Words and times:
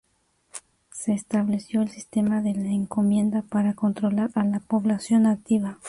Se 0.91 1.13
estableció 1.13 1.83
el 1.83 1.89
sistema 1.91 2.41
de 2.41 2.55
la 2.55 2.71
encomienda, 2.71 3.43
para 3.43 3.75
controlar 3.75 4.31
a 4.33 4.43
la 4.43 4.59
población 4.59 5.21
nativa. 5.21 5.77